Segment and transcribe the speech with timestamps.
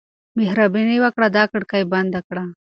[0.37, 2.43] مهرباني وکړه دا کړکۍ بنده کړه.